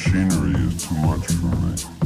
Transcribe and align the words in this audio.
machinery 0.00 0.54
is 0.66 0.88
too 0.88 0.94
much 0.94 1.26
for 1.26 1.46
me. 1.56 1.99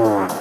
Yeah. 0.00 0.40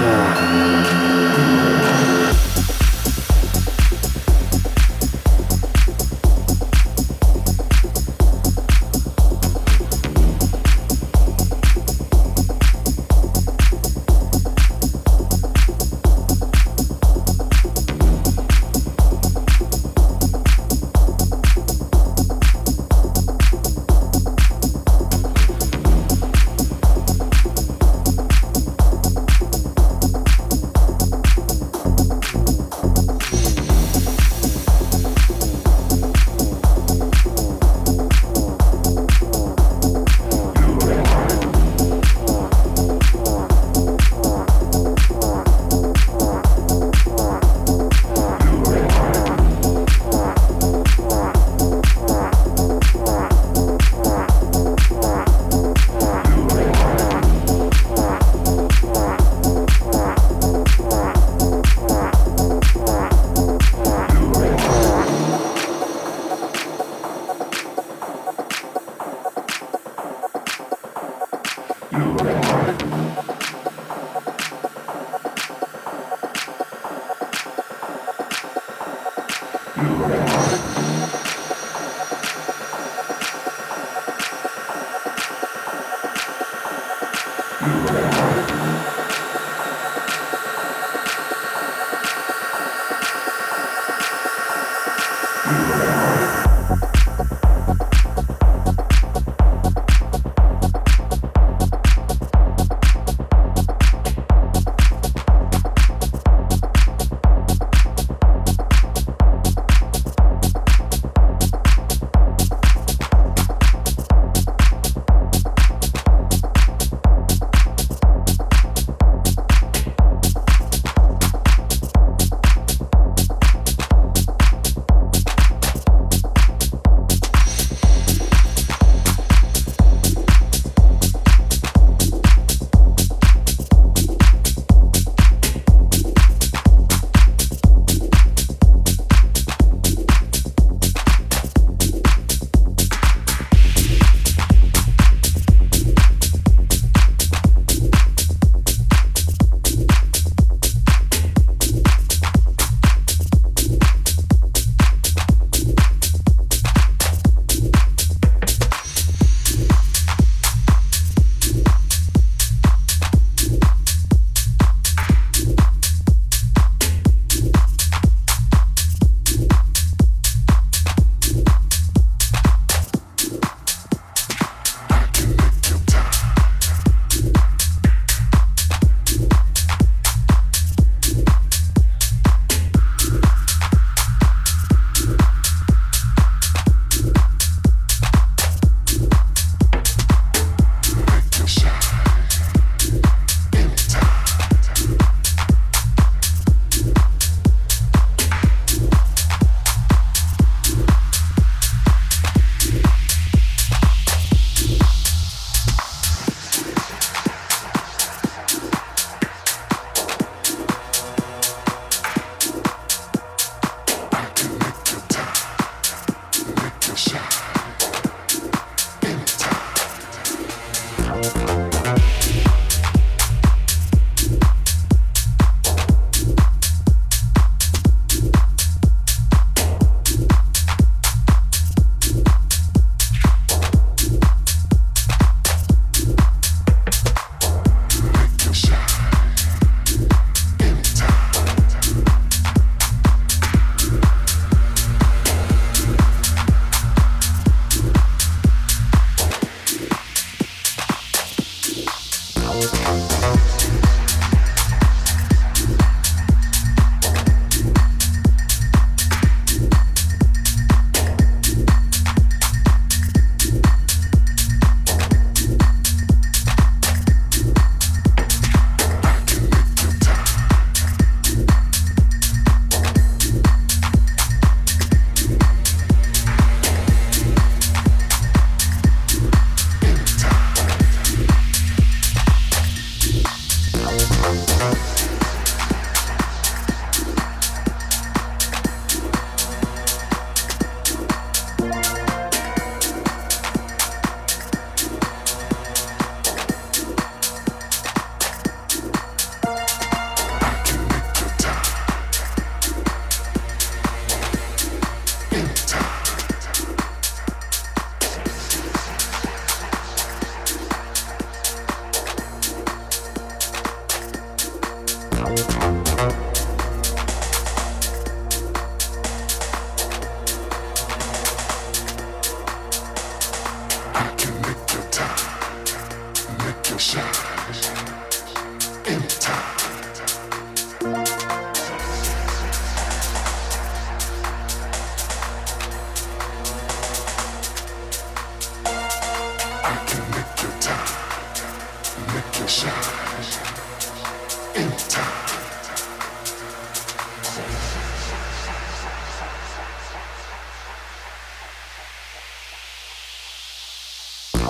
Yeah. 0.00 1.09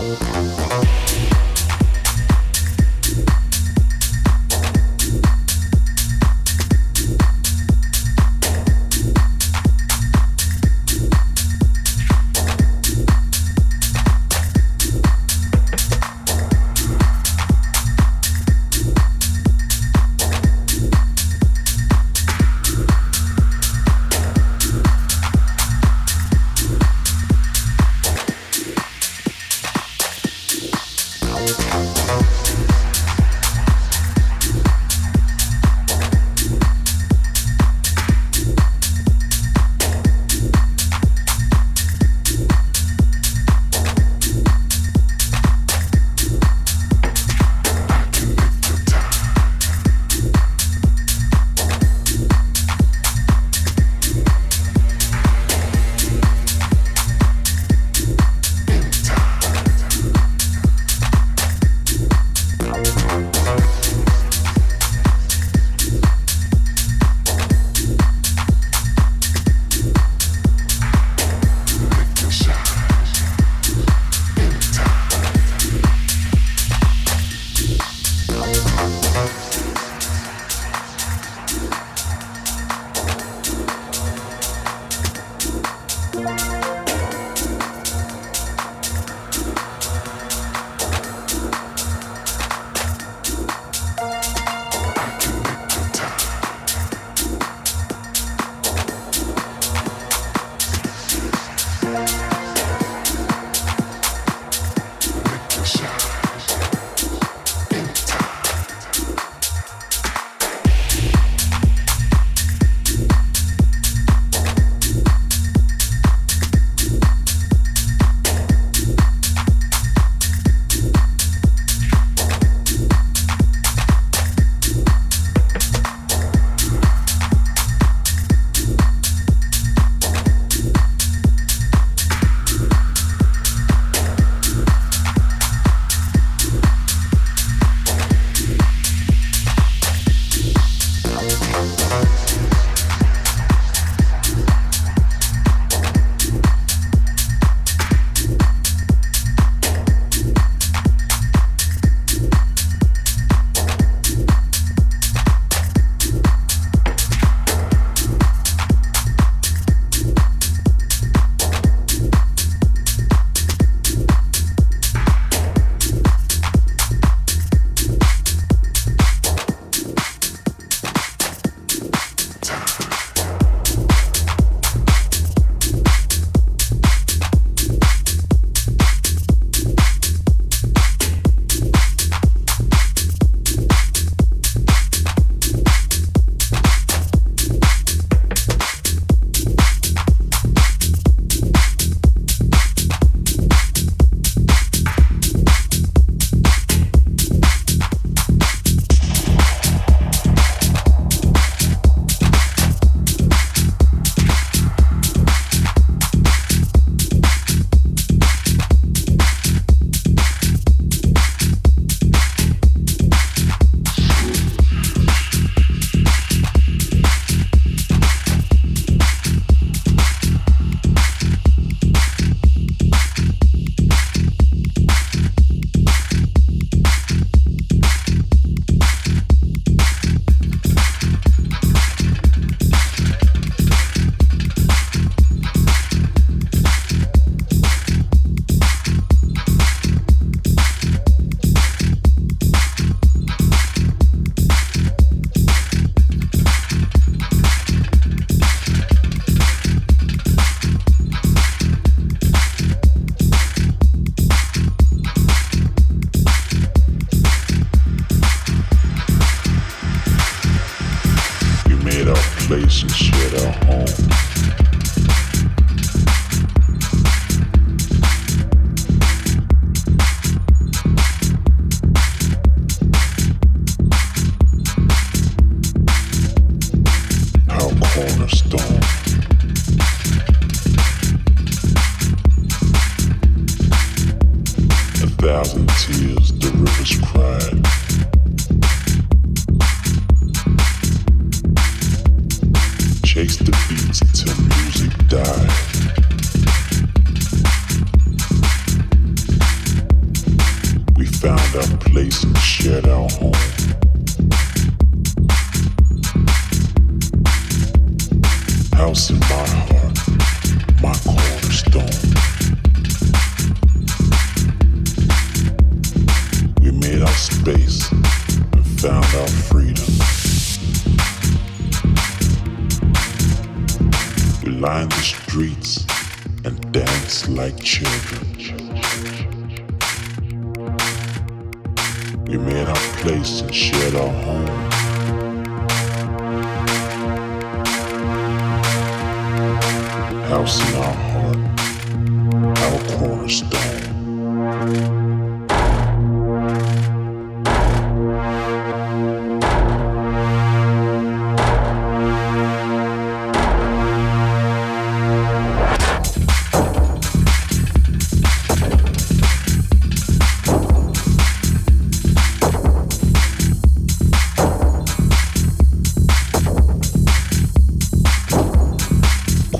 Bye. 0.00 0.59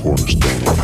cornerstone. 0.03 0.80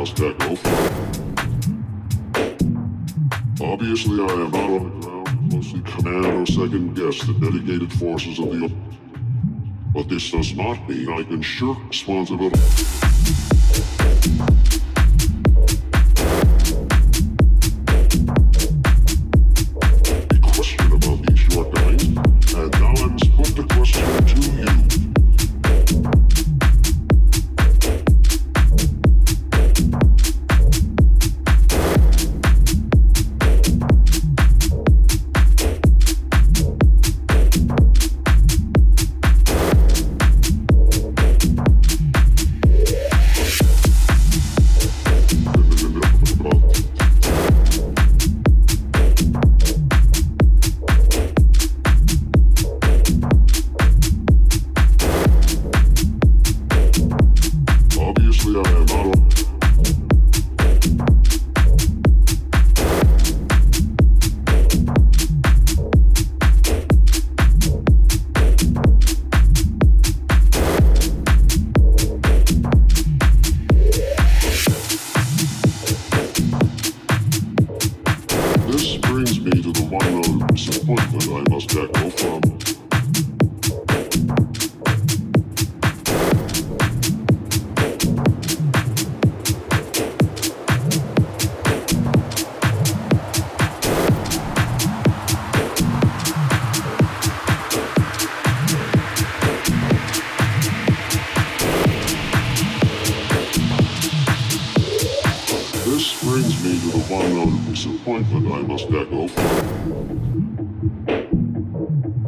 Must. 0.00 0.18
Obviously, 3.60 4.22
I 4.22 4.32
am 4.32 4.50
not 4.50 4.70
on 4.70 5.00
the 5.00 5.06
ground, 5.06 5.52
mostly 5.52 5.80
command 5.82 6.26
or 6.26 6.46
second 6.46 6.94
guess 6.94 7.20
the 7.26 7.34
dedicated 7.34 7.92
forces 7.92 8.38
of 8.38 8.46
the. 8.46 8.72
But 9.92 10.08
this 10.08 10.30
does 10.30 10.54
not 10.54 10.88
mean 10.88 11.10
I 11.10 11.22
can 11.24 11.42
shirk 11.42 11.78
responsibility. 11.88 12.60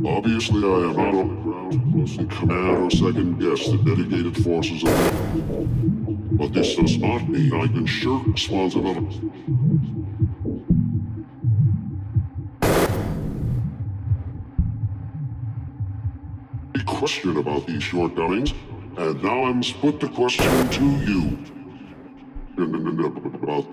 Obviously, 0.04 0.62
I 0.64 0.90
am 0.90 0.96
not 0.96 1.14
on 1.14 1.28
the 1.28 1.34
ground, 1.42 1.94
mostly 1.94 2.26
command 2.26 2.76
or 2.78 2.90
second 2.90 3.38
guess 3.40 3.68
the 3.68 3.78
dedicated 3.78 4.36
forces 4.42 4.84
of 4.84 4.90
the. 4.90 5.12
But 6.32 6.52
this 6.52 6.76
does 6.76 6.98
not 6.98 7.28
mean 7.28 7.52
I 7.54 7.66
can 7.66 7.86
shirk 7.86 8.26
responsibility. 8.26 9.30
A 16.74 16.84
question 16.84 17.36
about 17.36 17.66
these 17.66 17.82
shortcomings, 17.82 18.54
and 18.96 19.22
now 19.22 19.44
I 19.44 19.52
must 19.52 19.80
put 19.80 20.00
the 20.00 20.08
question 20.08 20.68
to 20.70 20.84
you 21.10 21.38
about 23.34 23.66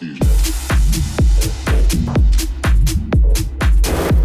these. 0.00 0.18
I'll 3.94 4.21